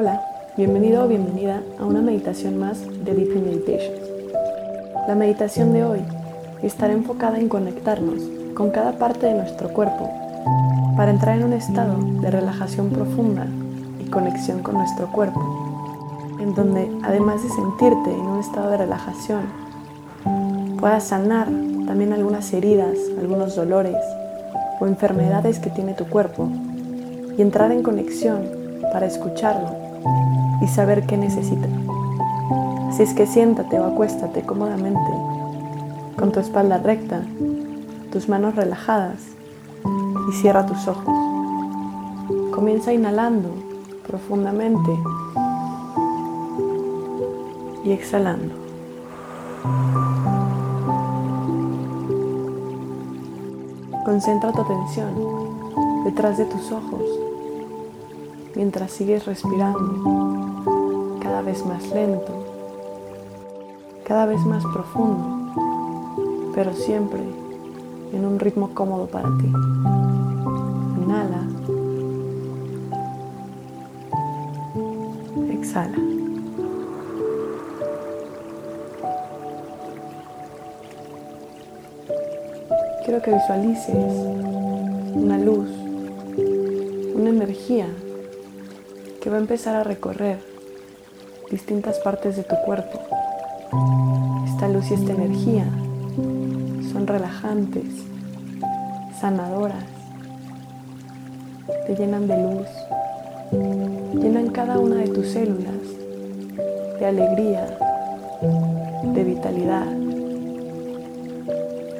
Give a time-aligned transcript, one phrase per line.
[0.00, 0.22] Hola,
[0.56, 3.98] bienvenido o bienvenida a una meditación más de Deep Meditations.
[5.08, 5.98] La meditación de hoy
[6.62, 8.22] estará enfocada en conectarnos
[8.54, 10.08] con cada parte de nuestro cuerpo
[10.96, 13.48] para entrar en un estado de relajación profunda
[13.98, 19.46] y conexión con nuestro cuerpo, en donde además de sentirte en un estado de relajación,
[20.78, 21.48] puedas sanar
[21.88, 23.96] también algunas heridas, algunos dolores
[24.78, 26.48] o enfermedades que tiene tu cuerpo
[27.36, 28.58] y entrar en conexión
[28.92, 29.87] para escucharlo
[30.60, 31.68] y saber qué necesita.
[32.88, 35.10] Así es que siéntate o acuéstate cómodamente,
[36.18, 37.22] con tu espalda recta,
[38.10, 39.20] tus manos relajadas
[40.28, 41.14] y cierra tus ojos.
[42.52, 43.50] Comienza inhalando
[44.06, 44.90] profundamente
[47.84, 48.54] y exhalando.
[54.04, 57.17] Concentra tu atención detrás de tus ojos
[58.58, 62.44] mientras sigues respirando cada vez más lento,
[64.04, 67.20] cada vez más profundo, pero siempre
[68.12, 69.46] en un ritmo cómodo para ti.
[71.04, 71.46] Inhala.
[75.52, 75.98] Exhala.
[83.04, 83.94] Quiero que visualices
[85.14, 85.68] una luz,
[87.14, 87.86] una energía
[89.20, 90.38] que va a empezar a recorrer
[91.50, 93.00] distintas partes de tu cuerpo.
[94.46, 95.64] Esta luz y esta energía
[96.92, 97.84] son relajantes,
[99.20, 99.84] sanadoras,
[101.86, 102.68] te llenan de luz,
[104.22, 105.74] llenan cada una de tus células
[106.98, 107.78] de alegría,
[109.02, 109.86] de vitalidad,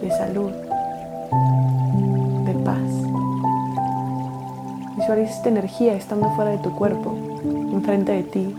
[0.01, 0.51] de salud,
[5.09, 7.17] Esta energía estando fuera de tu cuerpo,
[7.73, 8.55] enfrente de ti.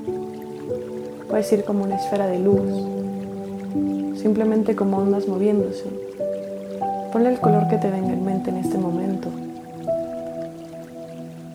[1.30, 5.86] Puedes ir como una esfera de luz, simplemente como ondas moviéndose.
[7.14, 9.30] Ponle el color que te venga en mente en este momento.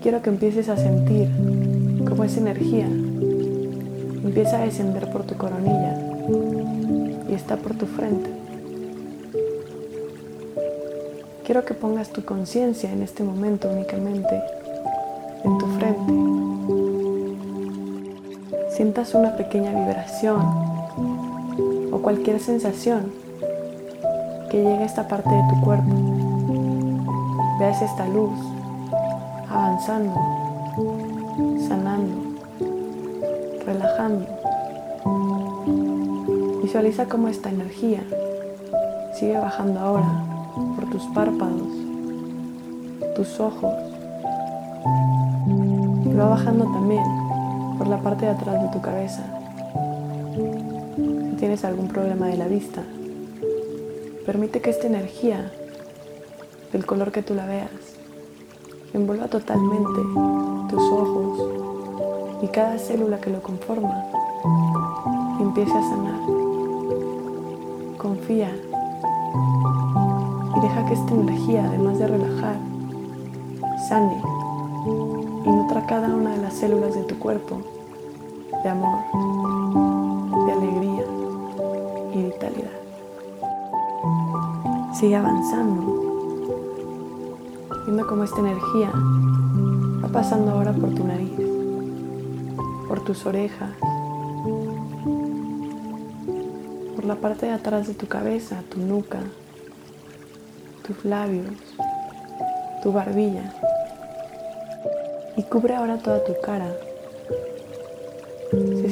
[0.00, 1.28] Quiero que empieces a sentir
[2.08, 5.98] cómo esa energía empieza a descender por tu coronilla
[7.28, 8.30] y está por tu frente.
[11.44, 14.40] Quiero que pongas tu conciencia en este momento únicamente
[18.94, 20.40] Una pequeña vibración
[21.92, 23.12] o cualquier sensación
[24.48, 25.90] que llegue a esta parte de tu cuerpo.
[27.58, 28.32] Veas esta luz
[29.50, 30.14] avanzando,
[31.68, 32.14] sanando,
[33.66, 34.26] relajando.
[36.62, 38.00] Visualiza cómo esta energía
[39.14, 40.24] sigue bajando ahora
[40.76, 41.68] por tus párpados,
[43.16, 43.74] tus ojos,
[46.06, 47.04] y va bajando también
[47.84, 49.22] por la parte de atrás de tu cabeza.
[50.34, 52.82] Si tienes algún problema de la vista,
[54.24, 55.52] permite que esta energía,
[56.72, 57.68] del color que tú la veas,
[58.94, 60.00] envuelva totalmente
[60.70, 64.06] tus ojos y cada célula que lo conforma
[65.38, 66.20] empiece a sanar.
[67.98, 68.50] Confía
[70.56, 72.56] y deja que esta energía, además de relajar,
[73.90, 74.22] sane
[75.44, 77.73] y nutra cada una de las células de tu cuerpo
[78.64, 78.98] de amor,
[80.46, 81.04] de alegría
[82.14, 82.70] y vitalidad.
[84.94, 85.82] Sigue avanzando,
[87.84, 88.90] viendo cómo esta energía
[90.02, 91.38] va pasando ahora por tu nariz,
[92.88, 93.70] por tus orejas,
[96.96, 99.18] por la parte de atrás de tu cabeza, tu nuca,
[100.86, 101.52] tus labios,
[102.82, 103.52] tu barbilla
[105.36, 106.74] y cubre ahora toda tu cara.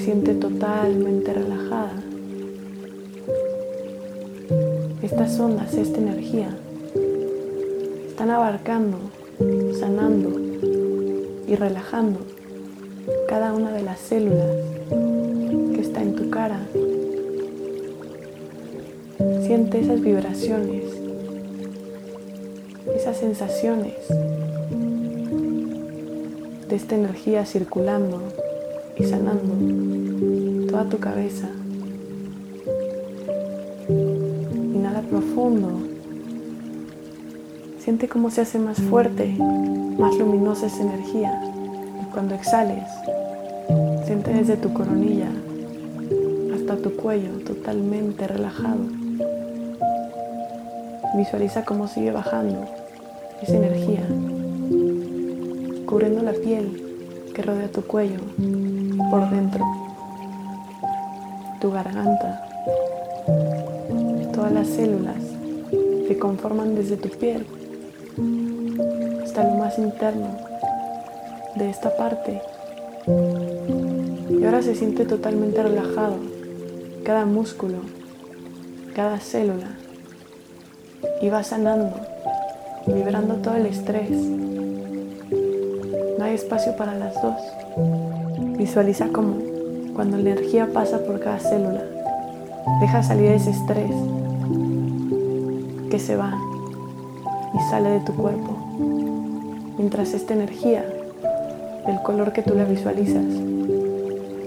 [0.04, 2.02] Siente totalmente relajada.
[5.00, 6.48] Estas ondas, esta energía,
[8.08, 8.98] están abarcando,
[9.78, 10.40] sanando
[11.46, 12.18] y relajando
[13.28, 14.50] cada una de las células
[15.72, 16.66] que está en tu cara.
[19.46, 20.82] Siente esas vibraciones,
[22.96, 23.94] esas sensaciones
[26.68, 28.20] de esta energía circulando
[28.96, 29.91] y sanando
[30.72, 31.48] toda tu cabeza.
[33.88, 35.68] Inhala profundo.
[37.78, 39.36] Siente cómo se hace más fuerte,
[39.98, 41.40] más luminosa esa energía.
[42.02, 42.88] Y cuando exhales,
[44.06, 45.28] siente desde tu coronilla
[46.54, 48.80] hasta tu cuello totalmente relajado.
[51.14, 52.64] Visualiza cómo sigue bajando
[53.42, 54.06] esa energía
[55.84, 56.82] cubriendo la piel
[57.34, 58.20] que rodea tu cuello
[59.10, 59.81] por dentro,
[61.62, 62.42] tu garganta,
[64.34, 65.14] todas las células
[66.08, 67.46] que conforman desde tu piel
[69.22, 70.26] hasta lo más interno
[71.54, 72.42] de esta parte.
[74.28, 76.16] Y ahora se siente totalmente relajado
[77.04, 77.78] cada músculo,
[78.96, 79.68] cada célula
[81.20, 81.94] y va sanando,
[82.88, 84.10] liberando todo el estrés.
[86.18, 87.40] No hay espacio para las dos.
[88.58, 89.51] Visualiza cómo
[89.94, 91.82] cuando la energía pasa por cada célula,
[92.80, 93.90] deja salir ese estrés
[95.90, 96.34] que se va
[97.54, 98.56] y sale de tu cuerpo.
[99.76, 100.84] Mientras esta energía,
[101.86, 103.24] el color que tú la visualizas,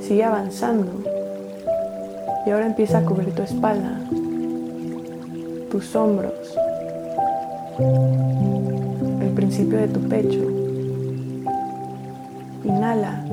[0.01, 0.91] sigue avanzando
[2.45, 3.99] y ahora empieza a cubrir tu espalda,
[5.69, 6.33] tus hombros,
[9.21, 10.41] el principio de tu pecho.
[12.63, 13.23] Inhala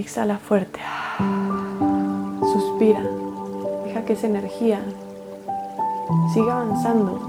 [0.00, 0.80] exhala fuerte.
[2.52, 3.02] Suspira.
[3.84, 4.80] Deja que esa energía
[6.34, 7.20] siga avanzando,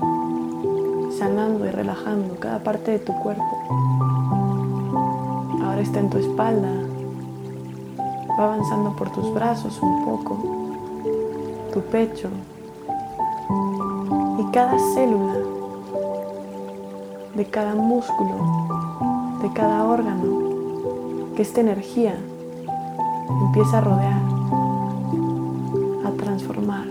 [1.17, 3.57] sanando y relajando cada parte de tu cuerpo.
[5.63, 6.69] Ahora está en tu espalda.
[8.39, 10.37] Va avanzando por tus brazos un poco,
[11.73, 12.29] tu pecho
[14.37, 15.35] y cada célula
[17.33, 22.15] de cada músculo, de cada órgano, que esta energía
[23.29, 24.21] empieza a rodear,
[26.05, 26.85] a transformar.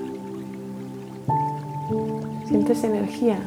[2.47, 3.39] Sientes energía,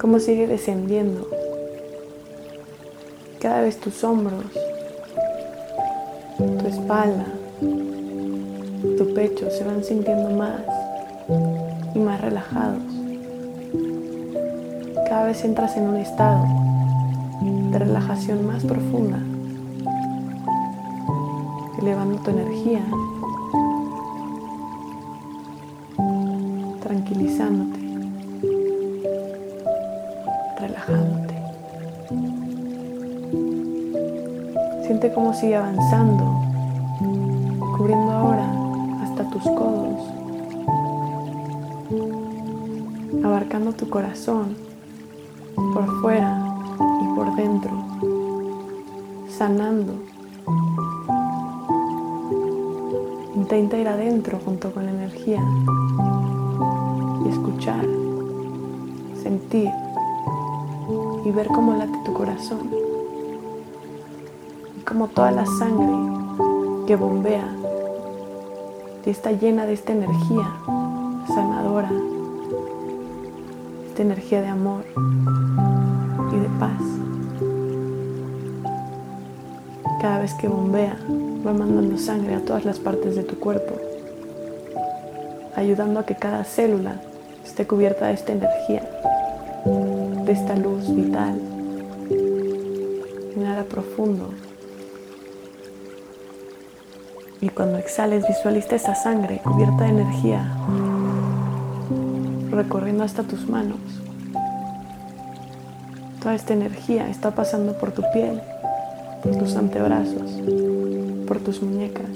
[0.00, 1.28] cómo sigue descendiendo.
[3.40, 4.44] Cada vez tus hombros,
[6.36, 7.26] tu espalda,
[8.98, 10.60] tu pecho se van sintiendo más
[11.94, 12.82] y más relajados.
[15.08, 16.44] Cada vez entras en un estado
[17.70, 19.18] de relajación más profunda
[21.80, 22.82] elevando tu energía,
[26.82, 27.80] tranquilizándote,
[30.58, 31.34] relajándote.
[34.86, 36.24] Siente cómo sigue avanzando,
[37.78, 38.46] cubriendo ahora
[39.02, 40.00] hasta tus codos,
[43.24, 44.54] abarcando tu corazón
[45.54, 46.44] por fuera
[47.02, 47.70] y por dentro,
[49.28, 49.94] sanando
[53.50, 55.42] Intenta ir adentro junto con la energía
[57.24, 57.84] y escuchar,
[59.20, 59.68] sentir
[61.24, 62.70] y ver cómo late tu corazón
[64.78, 65.88] y cómo toda la sangre
[66.86, 67.52] que bombea
[69.04, 70.48] y está llena de esta energía
[71.26, 71.90] sanadora,
[73.88, 74.84] esta energía de amor
[76.32, 76.80] y de paz.
[80.00, 80.96] Cada vez que bombea,
[81.46, 83.74] va mandando sangre a todas las partes de tu cuerpo,
[85.56, 87.00] ayudando a que cada célula
[87.44, 88.88] esté cubierta de esta energía,
[90.24, 91.40] de esta luz vital.
[93.36, 94.30] Inhala profundo.
[97.40, 100.46] Y cuando exhales, visualiza esa sangre cubierta de energía
[102.50, 103.78] recorriendo hasta tus manos.
[106.20, 108.40] Toda esta energía está pasando por tu piel,
[109.22, 110.30] por tus antebrazos,
[111.30, 112.10] por tus muñecas.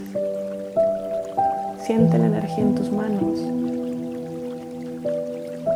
[1.86, 3.38] Siente la energía en tus manos.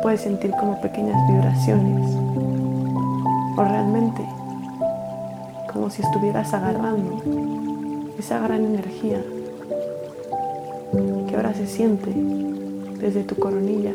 [0.03, 2.11] Puedes sentir como pequeñas vibraciones
[3.55, 4.25] o realmente
[5.71, 7.23] como si estuvieras agarrando
[8.19, 9.21] esa gran energía
[11.29, 12.11] que ahora se siente
[12.99, 13.93] desde tu coronilla,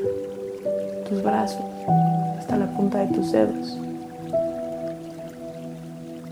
[1.06, 1.60] tus brazos,
[2.38, 3.78] hasta la punta de tus dedos.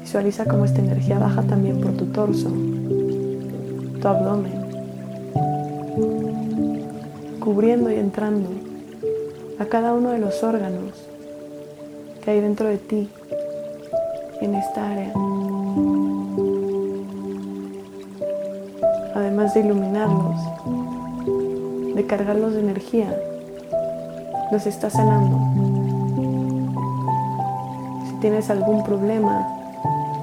[0.00, 2.50] Visualiza cómo esta energía baja también por tu torso,
[4.02, 4.52] tu abdomen,
[7.38, 8.50] cubriendo y entrando
[9.61, 11.06] a cada uno de los órganos
[12.25, 13.09] que hay dentro de ti
[14.40, 15.12] en esta área.
[19.14, 20.37] Además de iluminarlos,
[21.94, 23.16] de cargarlos de energía,
[24.50, 25.38] los está sanando.
[28.09, 29.47] Si tienes algún problema,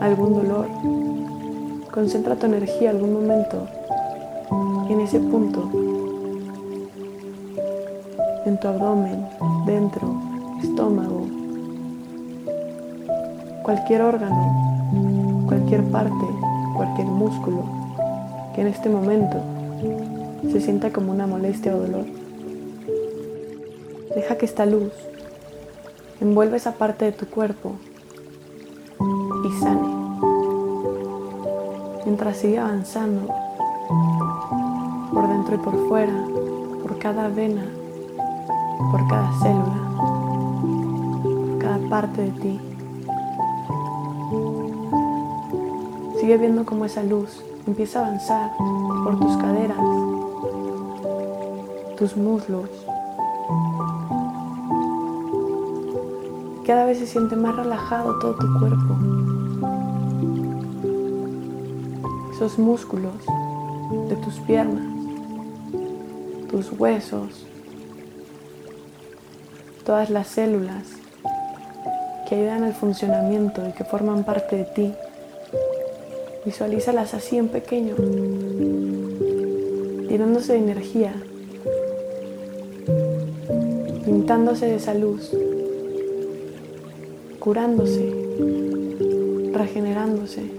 [0.02, 0.68] algún dolor,
[2.00, 3.68] Concentra tu energía algún momento
[4.90, 5.70] en ese punto,
[8.46, 9.28] en tu abdomen,
[9.66, 10.16] dentro,
[10.64, 11.28] estómago,
[13.64, 16.26] cualquier órgano, cualquier parte,
[16.78, 17.66] cualquier músculo
[18.56, 19.36] que en este momento
[20.54, 22.06] se sienta como una molestia o dolor.
[24.16, 24.94] Deja que esta luz
[26.22, 27.74] envuelva esa parte de tu cuerpo
[29.44, 29.99] y sane
[32.10, 33.32] mientras sigue avanzando
[35.14, 36.26] por dentro y por fuera,
[36.82, 37.64] por cada vena,
[38.90, 39.80] por cada célula,
[41.22, 42.60] por cada parte de ti.
[46.20, 48.54] Sigue viendo cómo esa luz empieza a avanzar
[49.04, 49.78] por tus caderas,
[51.96, 52.72] tus muslos.
[56.66, 59.19] Cada vez se siente más relajado todo tu cuerpo.
[62.40, 63.16] Esos músculos
[64.08, 64.86] de tus piernas,
[66.50, 67.46] tus huesos,
[69.86, 70.84] todas las células
[72.30, 74.94] que ayudan al funcionamiento y que forman parte de ti.
[76.46, 77.98] Visualízalas así en pequeño,
[80.08, 81.14] llenándose de energía,
[84.06, 85.30] pintándose de esa luz,
[87.38, 88.14] curándose,
[89.52, 90.59] regenerándose,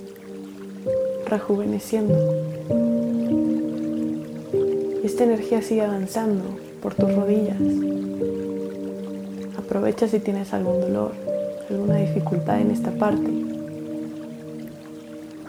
[1.30, 2.14] rejuveneciendo.
[5.04, 6.44] Esta energía sigue avanzando
[6.82, 7.56] por tus rodillas.
[9.56, 11.12] Aprovecha si tienes algún dolor,
[11.70, 13.30] alguna dificultad en esta parte,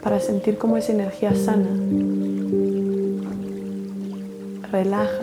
[0.02, 1.68] para sentir cómo esa energía sana,
[4.70, 5.22] relaja,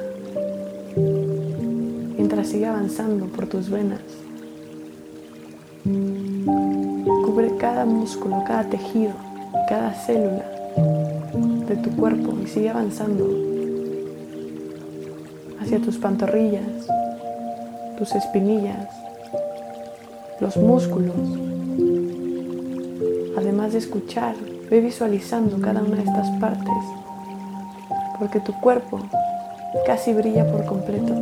[2.17, 4.01] mientras sigue avanzando por tus venas.
[7.25, 9.13] Cubre cada músculo, cada tejido,
[9.67, 10.45] cada célula
[11.67, 13.29] de tu cuerpo y sigue avanzando
[15.61, 16.87] hacia tus pantorrillas,
[17.97, 18.87] tus espinillas,
[20.39, 21.15] los músculos.
[23.37, 24.35] Además de escuchar,
[24.69, 26.83] ve visualizando cada una de estas partes,
[28.17, 28.99] porque tu cuerpo
[29.85, 31.13] casi brilla por completo.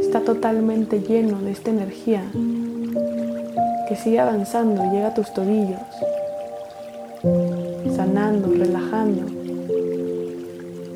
[0.00, 2.22] Está totalmente lleno de esta energía
[3.88, 5.80] que sigue avanzando y llega a tus tobillos,
[7.94, 9.22] sanando, relajando,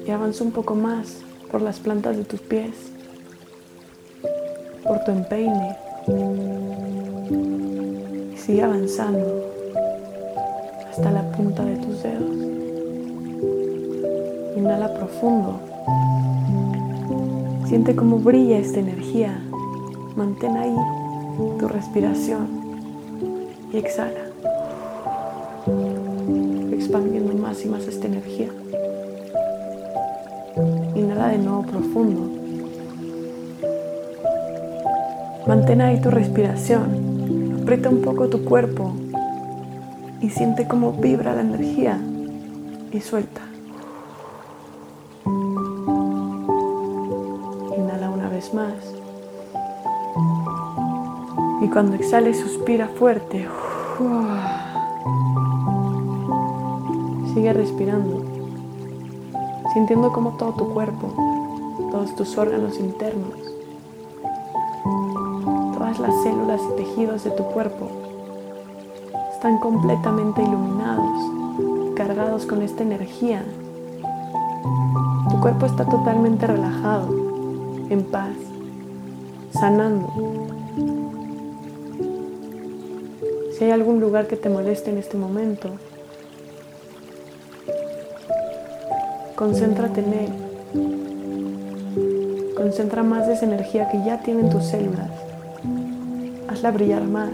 [0.06, 1.18] y avanza un poco más
[1.50, 2.70] por las plantas de tus pies,
[4.84, 5.76] por tu empeine,
[8.32, 9.50] y sigue avanzando
[10.90, 12.36] hasta la punta de tus dedos.
[14.56, 15.60] Inhala profundo.
[17.66, 19.40] Siente cómo brilla esta energía.
[20.16, 20.76] Mantén ahí
[21.58, 22.48] tu respiración
[23.72, 24.31] y exhala,
[26.92, 28.48] expandiendo más y más esta energía.
[30.94, 32.30] Inhala de nuevo profundo.
[35.46, 37.62] Mantén ahí tu respiración.
[37.62, 38.92] Aprieta un poco tu cuerpo
[40.20, 41.98] y siente cómo vibra la energía
[42.92, 43.40] y suelta.
[47.78, 48.74] Inhala una vez más.
[51.62, 53.48] Y cuando exhale, suspira fuerte.
[57.34, 58.24] Sigue respirando,
[59.72, 61.12] sintiendo como todo tu cuerpo,
[61.90, 63.38] todos tus órganos internos,
[65.72, 67.88] todas las células y tejidos de tu cuerpo
[69.32, 73.42] están completamente iluminados, cargados con esta energía.
[75.30, 77.08] Tu cuerpo está totalmente relajado,
[77.88, 78.36] en paz,
[79.52, 80.08] sanando.
[83.58, 85.70] Si hay algún lugar que te moleste en este momento,
[89.36, 90.30] concéntrate en él.
[92.56, 95.10] Concentra más de esa energía que ya tienen tus células.
[96.48, 97.30] Hazla brillar más.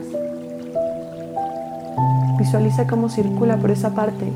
[2.39, 4.33] Visualiza cómo circula por esa parte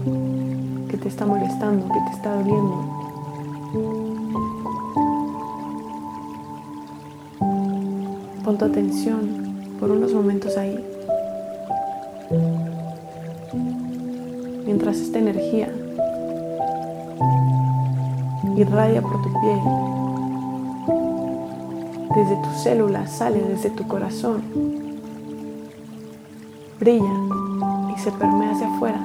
[0.88, 3.02] que te está molestando, que te está doliendo.
[8.44, 10.84] Pon tu atención por unos momentos ahí.
[14.64, 15.68] Mientras esta energía
[18.62, 19.60] irradia por tu piel,
[22.14, 24.42] desde tus células sale desde tu corazón,
[26.78, 27.14] brilla
[27.94, 29.00] y se permea hacia afuera.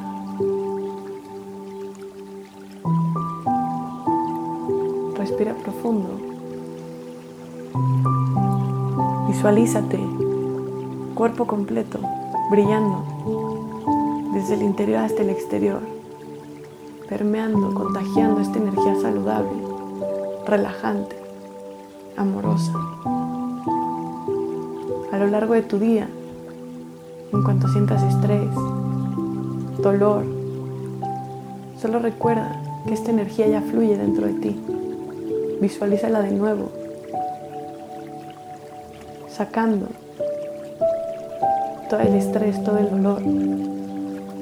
[5.18, 6.10] Respira profundo.
[9.28, 10.00] Visualízate,
[11.16, 12.00] cuerpo completo,
[12.50, 13.04] brillando
[14.34, 15.82] desde el interior hasta el exterior,
[17.08, 19.52] permeando, contagiando esta energía saludable,
[20.46, 21.16] relajante,
[22.16, 22.74] amorosa.
[25.12, 26.08] A lo largo de tu día,
[27.34, 28.50] en cuanto sientas estrés,
[29.82, 30.26] dolor,
[31.82, 34.60] solo recuerda que esta energía ya fluye dentro de ti.
[35.62, 36.72] Visualízala de nuevo,
[39.30, 39.88] sacando
[41.90, 43.22] todo el estrés, todo el dolor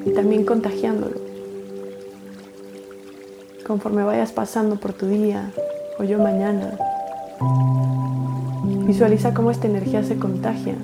[0.05, 1.24] y también contagiándolo
[3.65, 5.51] conforme vayas pasando por tu día
[5.97, 6.77] o yo mañana.
[8.85, 10.75] Visualiza cómo esta energía se contagia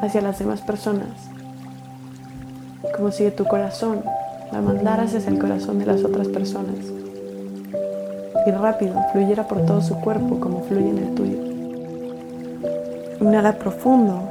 [0.00, 1.08] hacia las demás personas,
[2.96, 4.02] como si de tu corazón
[4.52, 6.76] la mandaras hacia el corazón de las otras personas
[8.46, 11.38] y rápido fluyera por todo su cuerpo como fluye en el tuyo.
[13.20, 14.28] Inhala profundo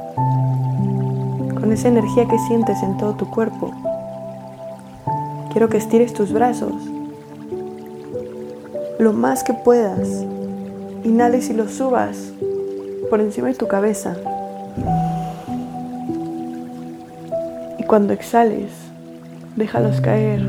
[1.58, 3.72] con esa energía que sientes en todo tu cuerpo.
[5.52, 6.72] Quiero que estires tus brazos
[9.02, 10.24] lo más que puedas.
[11.02, 12.32] Inhales y los subas
[13.10, 14.16] por encima de tu cabeza.
[17.78, 18.70] Y cuando exhales,
[19.56, 20.40] déjalos caer,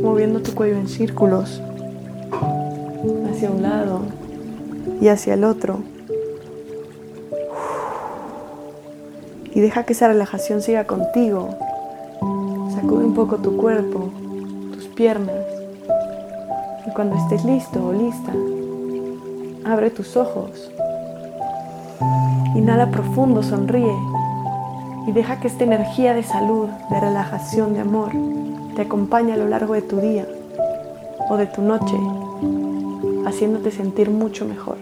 [0.00, 1.60] moviendo tu cuello en círculos
[3.28, 4.02] hacia un lado
[5.00, 5.80] y hacia el otro.
[9.52, 11.58] Y deja que esa relajación siga contigo.
[12.88, 14.08] Sacude un poco tu cuerpo,
[14.72, 15.44] tus piernas.
[16.86, 18.32] Y cuando estés listo o lista,
[19.70, 20.72] abre tus ojos.
[22.54, 23.94] Inhala profundo, sonríe
[25.06, 28.12] y deja que esta energía de salud, de relajación, de amor
[28.74, 30.26] te acompañe a lo largo de tu día
[31.28, 31.94] o de tu noche,
[33.26, 34.78] haciéndote sentir mucho mejor.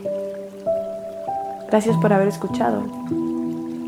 [1.66, 2.84] Gracias por haber escuchado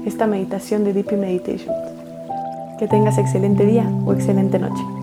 [0.04, 1.88] esta meditación de Deep Meditation.
[2.78, 4.98] Que tengas excelente día o excelente noche.